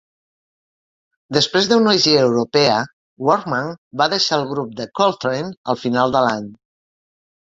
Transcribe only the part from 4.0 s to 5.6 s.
va deixar el grup de Coltrane